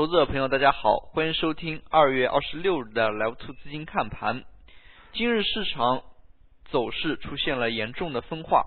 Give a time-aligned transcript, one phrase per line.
[0.00, 4.44] 投资者朋友，大家好，欢迎收听二月二十六日的 Live Two 资金看盘。
[5.12, 6.04] 今日市场
[6.70, 8.64] 走势出现了严重的分化。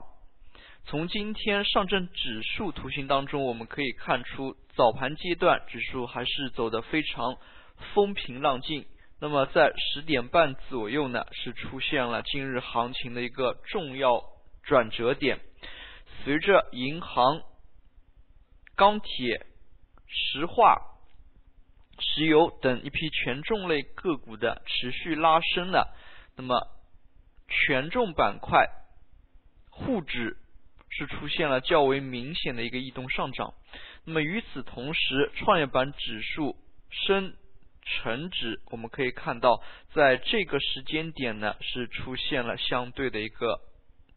[0.85, 7.37] 从今天上证指数图形当中，我们可以看出，早盘阶段指数还是走得非常
[7.95, 8.85] 风平浪静。
[9.19, 14.23] 那么在十点半左右呢，是出现了今日行情的一个重要
[14.61, 15.39] 转折点。
[16.23, 17.41] 随着银行、
[18.75, 19.47] 钢铁、
[20.05, 20.92] 石化、
[21.99, 25.83] 石油等一批权重类个股的持续拉升呢，
[26.35, 26.67] 那么
[27.47, 28.67] 权重板块
[29.69, 30.37] 沪指
[30.89, 33.53] 是出现了较为明显的一个异动上涨。
[34.05, 36.55] 那么与此同时，创业板指数
[36.89, 37.35] 深
[37.81, 39.61] 成指，我们可以看到，
[39.93, 43.61] 在这个时间点呢，是出现了相对的一个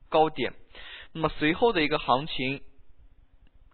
[0.08, 0.52] 高点。
[1.12, 2.62] 那么随后的一个行情，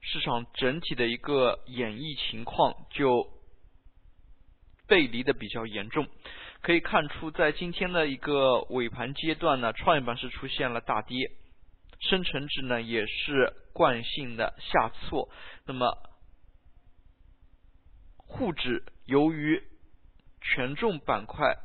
[0.00, 3.31] 市场整体的一个演绎情况就
[4.93, 6.07] 背离的比较严重。
[6.61, 11.31] 可以看出，在今天的一个尾盘阶段呢，创业板是出现了大跌，
[11.98, 15.31] 深成指呢也是惯性的下挫。
[15.65, 15.97] 那么
[18.19, 19.63] 沪指由于
[20.43, 21.57] 权重板块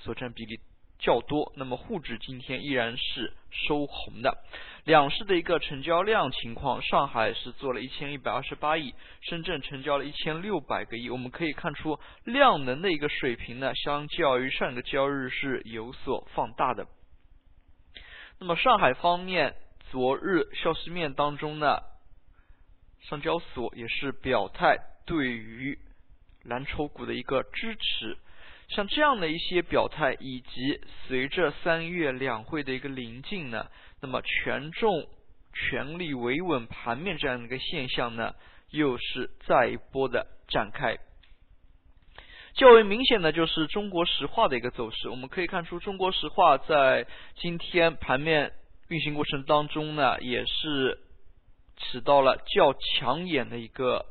[0.00, 0.60] 所占比例。
[0.98, 4.36] 较多，那么沪指今天依然是收红的。
[4.84, 11.10] 两市的一个成交量情况，上海是做了一千一百二十八亿，深圳成交了一千六百个亿。
[11.10, 16.86] 我们可以看出量能的一个水平呢，相较于上个交易日是有所放大的。
[18.38, 19.56] 那么上海方面，
[19.90, 21.80] 昨日消息面当中呢，
[23.00, 25.78] 上交所也是表态对于
[26.44, 28.16] 蓝筹股的一个支持。
[28.68, 33.68] 像这样的一些表态，以及随着三月两会的一个临近呢，
[34.02, 35.06] 那么权重
[35.52, 38.34] 全力维稳盘面这样的一个现象呢，
[38.70, 40.98] 又是再一波的展开。
[42.54, 48.52] 较为明显的就是中国石化的一个走势，我们可以看出中国石化在今天盘面
[48.88, 50.98] 运行过程当中呢，也是
[51.76, 54.06] 起到了较抢眼的一个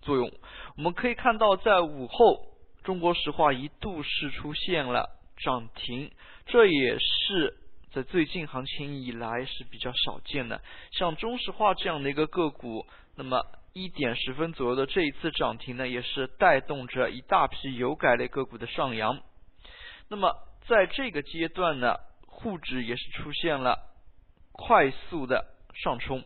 [0.00, 0.32] 作用。
[0.78, 2.55] 我们可以看到在午后。
[2.86, 6.12] 中国石化一度是出现了涨停，
[6.46, 7.58] 这也是
[7.90, 10.62] 在最近行情以来是比较少见的。
[10.92, 12.86] 像中石化这样的一个个股，
[13.16, 19.20] 那么一点十分左右的这一次涨停呢，也是带动着一大批油改类个股的上扬。
[20.06, 20.36] 那么
[20.68, 21.96] 在这个阶段呢，
[22.28, 23.80] 沪指也是出现了
[24.52, 26.22] 快速的上冲，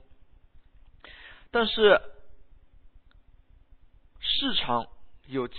[1.51, 2.03] 但是
[4.21, 4.89] 市场
[5.27, 5.57] 有其。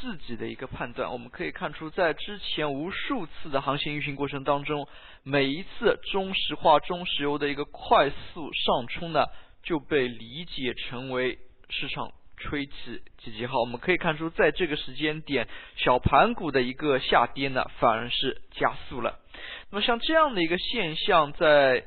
[0.00, 4.86] 自己的一个判断，我们可以看出，在之前无数次的航行运行过程当中，
[5.22, 9.24] 每一次中石化、中石油的一个快速上冲呢，
[9.62, 11.38] 就被理解成为
[11.68, 13.60] 市场吹起几级号。
[13.60, 19.18] 我们可以看出，在这个时间点，小盘股的一个下跌呢，反而是加速了。
[19.70, 21.84] 那么像这样的一个现象，在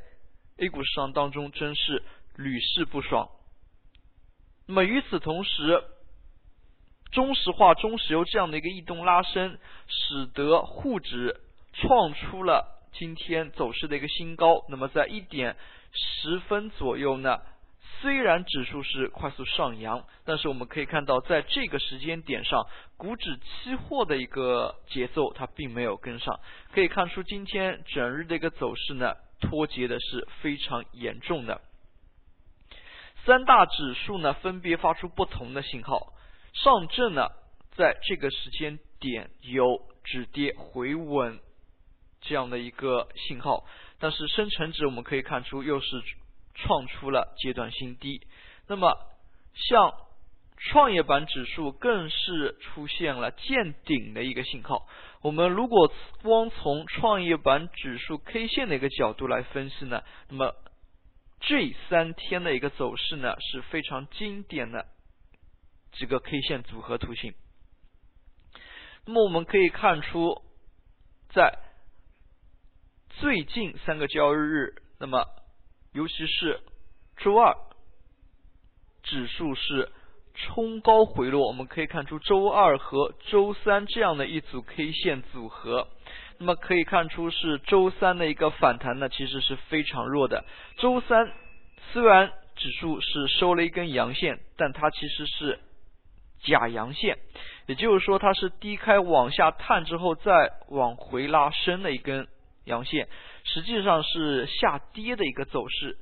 [0.57, 2.03] A 股市场当中，真是
[2.35, 3.29] 屡试不爽。
[4.67, 5.83] 那么与此同时，
[7.11, 9.57] 中石化、中石油这样的一个异动拉升，
[9.87, 11.41] 使得沪指
[11.73, 14.63] 创出了今天走势的一个新高。
[14.69, 15.57] 那么在一点
[15.91, 17.41] 十分左右呢，
[17.99, 26.39] 虽然指数是快速上扬，但是我们可以看到，在这个时间点上，股指期货的一个节奏它并没有跟上。
[26.71, 31.59] 可以看出，今天整日的一个走势呢，脱节的是非常严重的。
[33.25, 36.13] 三大指数呢，分别发出不同的信号。
[36.53, 37.29] 上证呢，
[37.71, 41.39] 在这个时间点有止跌回稳
[42.21, 43.65] 这样的一个信号，
[43.99, 46.01] 但是深成指我们可以看出又是
[46.53, 48.21] 创出了阶段新低。
[48.67, 48.97] 那么
[49.53, 49.93] 像
[50.57, 54.87] 创业板指数更是出现了见顶的一个信号。
[55.21, 55.91] 我们如果
[56.21, 60.53] 光从创业板指数 K 线的一个角度来分析呢，那么
[61.39, 64.85] 这三天的一个走势呢是非常经典的。
[65.91, 67.33] 几个 K 线组合图形，
[69.05, 70.41] 那么我们可以看出，
[71.29, 71.59] 在
[73.09, 75.25] 最近三个交易日，那么
[75.91, 76.61] 尤其是
[77.17, 77.55] 周二，
[79.03, 79.91] 指数是
[80.33, 81.45] 冲高回落。
[81.45, 85.89] 我们可以看出周二和周三这样的一组 K 线组合，
[86.37, 90.45] 那么可以看出是周三的一个反弹呢，其实是非常弱的。
[90.77, 91.33] 周三
[91.91, 95.59] 虽然指数是收了一根阳线，但它其实是。
[96.43, 97.17] 假阳线，
[97.67, 102.27] 也就是说它是低开往下探之后再往回拉升的一根
[102.65, 103.07] 阳线，
[103.43, 105.97] 实际上是下跌的一个走势。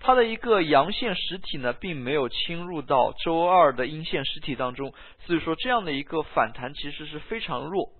[0.00, 7.90] 它的一个阳线实体呢，并没有侵入到周二的阴线实体当中，所以说这样的一个反弹其实是非常弱，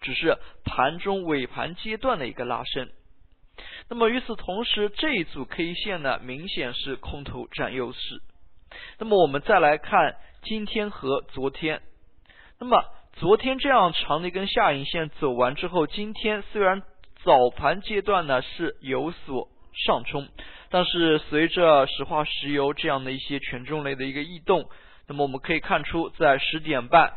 [0.00, 2.88] 只是盘中尾盘阶段的一个拉升。
[3.88, 8.22] 那么与此同时，这一组 K 线呢，明显是空头占优势。
[8.98, 11.80] 那么我们再来看今天和昨天，
[12.58, 16.82] 那么昨天这样长的一根下影线走完之后，今天虽然
[17.22, 20.28] 早盘阶段呢是有所上冲，
[20.70, 24.68] 但是随着石化石油这样的一些权重类的一个异动，
[25.06, 27.12] 那么我们可以看出，在十点半，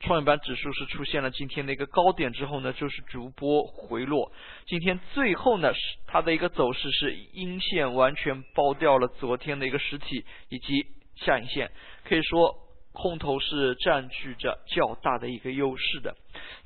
[0.00, 4.30] 创业板指数是出现了今天的一个高点之后呢，就是逐波回落。
[4.66, 10.86] 今天最后呢，是它的一个走势是阴线完全包掉了昨天的一个实体以及
[11.16, 11.72] 下影线，
[12.04, 12.54] 可以说
[12.92, 16.14] 空头是占据着较大的一个优势的。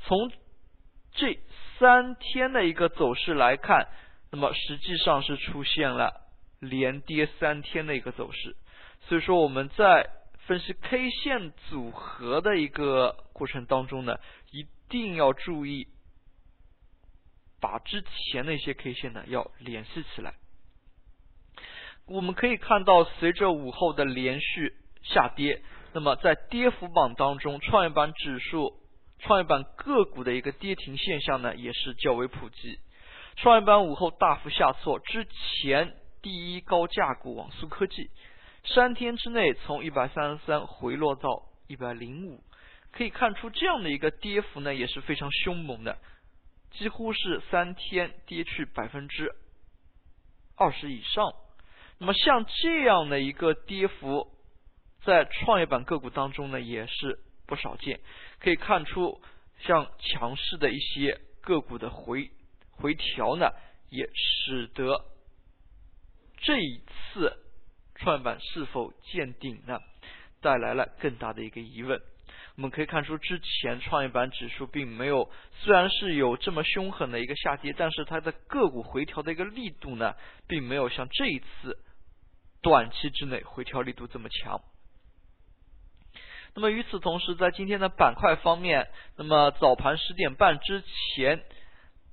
[0.04, 0.30] 从
[1.14, 1.38] 这
[1.78, 3.88] 三天的一个走势来看，
[4.30, 6.12] 那么实际上是出现了
[6.60, 8.56] 连跌三天的一个走势，
[9.08, 10.10] 所以说我们在
[10.46, 14.18] 分析 K 线组合的一个过程当中呢，
[14.50, 15.88] 一定要注意
[17.60, 20.34] 把之前的一些 K 线呢要联系起来。
[22.06, 25.62] 我们可以看到，随着午后的连续下跌，
[25.92, 28.78] 那么在跌幅榜当中，创业板指数。
[29.20, 32.80] 创业板个股的一个跌停现象呢，也是较为普及。
[33.36, 38.10] 创业板午后大幅下挫，之前第一高价股网速科技，
[38.64, 42.42] 三天之内从一百三十三回落到一百零五，
[42.92, 45.98] 可以看出这样的一个跌幅呢，也是非常凶猛的，
[46.70, 49.34] 几乎是三天跌去百分之
[50.56, 51.34] 二十以上。
[51.98, 54.28] 那么像这样的一个跌幅，
[55.04, 57.18] 在创业板个股当中呢，也是。
[57.44, 58.00] 不少见，
[58.38, 59.20] 可以看出，
[59.58, 62.30] 像强势的一些个股的回
[62.70, 63.50] 回调呢，
[63.90, 65.04] 也使得
[66.38, 67.36] 这一次
[67.96, 69.78] 创业板是否见顶呢，
[70.40, 72.00] 带来了更大的一个疑问。
[72.56, 75.30] 我们可以看出，之前创业板指数并没有，
[75.60, 80.14] 虽然是有这么凶狠的一个下跌，但是它的个股回调的一个力度呢，
[80.46, 81.78] 并没有像这一次
[82.60, 84.60] 短期之内回调力度这么强。
[86.54, 91.42] 那么与此同时，在今天的板块方面，那么早盘十点半之前，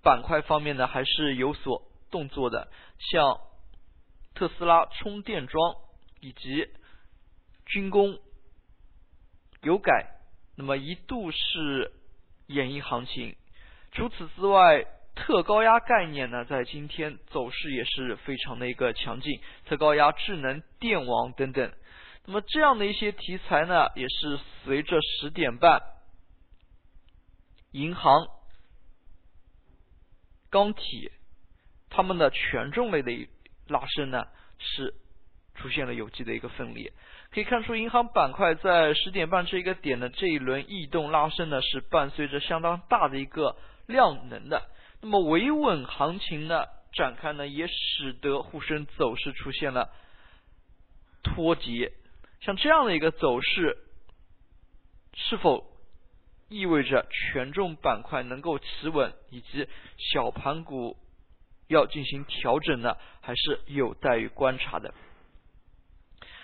[0.02, 2.72] 板块方面呢还是有所动作的，
[3.12, 3.42] 像
[4.39, 5.75] 特斯拉充电桩
[6.21, 6.69] 以及
[7.65, 8.18] 军工、
[9.63, 10.15] 油改，
[10.56, 11.91] 那么一度是
[12.47, 13.36] 演绎行情。
[13.91, 21.74] 除此之外，特高压概念呢，在今天走势也是非常的一个强劲，特高压、智能电网等等。
[22.24, 25.81] 那么这样的一些题材呢，也是随着十点半，
[27.71, 28.25] 银行、
[30.50, 31.12] 钢铁，
[31.89, 33.27] 他们的权重类的一
[33.69, 34.27] 拉升呢，
[34.57, 34.94] 是
[35.56, 36.92] 出现了有机的一个分裂。
[37.31, 43.56] 可以看出，银行板块在十点半这一个点的这一轮异动拉升呢，是伴随着相当大的一个
[43.86, 44.68] 量能的。
[45.01, 49.92] 那么维稳行情呢展开呢，也使得沪深走势出现了
[51.24, 51.94] 脱节。
[52.42, 53.77] 像这样的一个走势，
[55.13, 55.66] 是否
[56.48, 59.68] 意味着权重板块能够企稳，以及
[59.98, 60.98] 小盘股
[61.69, 62.98] 要进行调整呢？
[63.21, 64.94] 还是有待于观察的。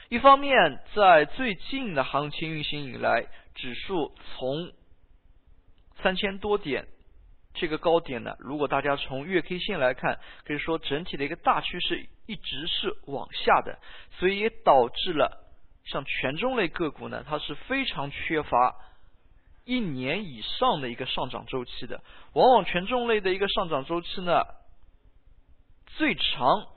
[0.07, 4.71] 一方面，在最近的行情运行以来，指数从
[6.01, 6.87] 三千多点
[7.55, 13.79] 这个高点呢，如果大家从月 K 线来看，可以说整体的一个大趋势一直是往下的，
[14.19, 15.41] 所以也导致了。
[15.85, 18.75] 像权重类个股呢，它是非常缺乏
[19.63, 22.03] 一年以上的一个上涨周期的。
[22.33, 24.43] 往往权重类的一个上涨周期呢，
[25.97, 26.67] 最长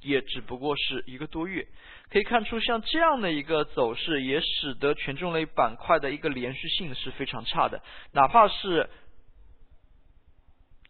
[0.00, 1.66] 也只不过是一个多月。
[2.10, 7.82] 可以看出，像这样的一个走势，也使得权重类板块的一个连续性是非常差的。
[8.12, 8.88] 哪怕是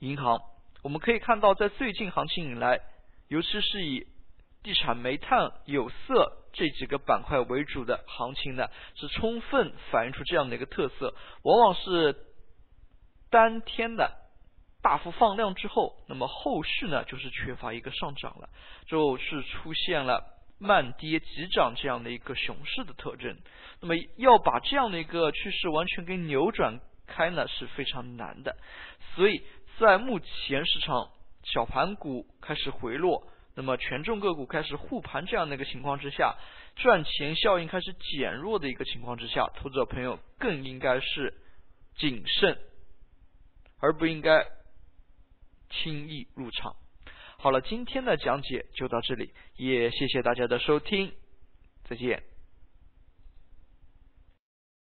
[0.00, 0.40] 银行，
[0.82, 2.80] 我们可以看到，在最近行情以来，
[3.28, 4.06] 尤其是以
[4.62, 6.42] 地产、煤炭、有色。
[6.52, 12.16] 这几个板块为主的行情呢，是充分反映出这样的一个特色，往往是
[13.28, 14.10] 当天的
[14.86, 18.48] 大幅放量之后，那么后续呢就是缺乏一个上涨了，
[18.86, 20.22] 就是出现了
[20.60, 23.36] 慢跌急涨这样的一个熊市的特征。
[23.80, 28.56] 那么要把这样的一个趋势完全给扭转开呢是非常难的，
[29.16, 29.42] 所以
[29.80, 31.10] 在目前市场
[31.42, 33.26] 小盘股开始回落。
[33.56, 36.36] 那么权重个股开始护盘这样的一个情况之下，
[36.76, 41.34] 赚钱效应开始减弱的一个情况之下，投资者朋友更应该是
[41.96, 42.56] 谨慎，
[43.80, 44.46] 而不应该
[45.70, 46.76] 轻易入场。
[47.38, 47.50] 好。
[47.50, 51.12] 了，今天的讲解就到这里，也谢谢大家的收听，
[51.84, 52.35] 再见。